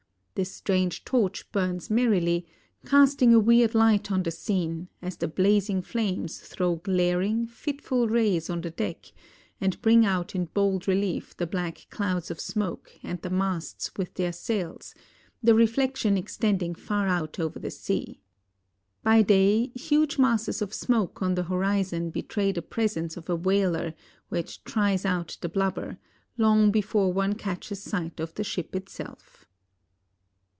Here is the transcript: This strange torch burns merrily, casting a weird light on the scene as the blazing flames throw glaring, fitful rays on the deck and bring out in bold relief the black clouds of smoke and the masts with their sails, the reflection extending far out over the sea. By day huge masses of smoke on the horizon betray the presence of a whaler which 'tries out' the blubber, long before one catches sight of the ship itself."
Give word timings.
This 0.33 0.51
strange 0.53 1.05
torch 1.05 1.51
burns 1.51 1.91
merrily, 1.91 2.47
casting 2.83 3.31
a 3.33 3.39
weird 3.39 3.75
light 3.75 4.11
on 4.11 4.23
the 4.23 4.31
scene 4.31 4.87
as 4.99 5.17
the 5.17 5.27
blazing 5.27 5.83
flames 5.83 6.39
throw 6.39 6.77
glaring, 6.77 7.45
fitful 7.45 8.07
rays 8.07 8.49
on 8.49 8.61
the 8.61 8.71
deck 8.71 9.11
and 9.59 9.79
bring 9.83 10.03
out 10.03 10.33
in 10.33 10.45
bold 10.45 10.87
relief 10.87 11.35
the 11.37 11.45
black 11.45 11.85
clouds 11.91 12.31
of 12.31 12.39
smoke 12.39 12.93
and 13.03 13.21
the 13.21 13.29
masts 13.29 13.91
with 13.97 14.15
their 14.15 14.31
sails, 14.31 14.95
the 15.43 15.53
reflection 15.53 16.17
extending 16.17 16.73
far 16.73 17.07
out 17.07 17.37
over 17.39 17.59
the 17.59 17.69
sea. 17.69 18.21
By 19.03 19.21
day 19.21 19.67
huge 19.75 20.17
masses 20.17 20.59
of 20.61 20.73
smoke 20.73 21.21
on 21.21 21.35
the 21.35 21.43
horizon 21.43 22.09
betray 22.09 22.51
the 22.51 22.63
presence 22.63 23.15
of 23.15 23.29
a 23.29 23.35
whaler 23.35 23.93
which 24.29 24.63
'tries 24.63 25.05
out' 25.05 25.37
the 25.41 25.49
blubber, 25.49 25.99
long 26.37 26.71
before 26.71 27.13
one 27.13 27.33
catches 27.35 27.83
sight 27.83 28.19
of 28.19 28.33
the 28.33 28.45
ship 28.45 28.75
itself." 28.75 29.45